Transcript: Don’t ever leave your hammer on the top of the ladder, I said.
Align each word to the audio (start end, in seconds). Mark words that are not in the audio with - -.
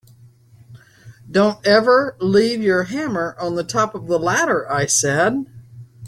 Don’t 1.29 1.59
ever 1.63 2.17
leave 2.19 2.59
your 2.63 2.85
hammer 2.85 3.35
on 3.39 3.53
the 3.53 3.63
top 3.63 3.93
of 3.93 4.07
the 4.07 4.17
ladder, 4.17 4.67
I 4.67 4.87
said. 4.87 5.45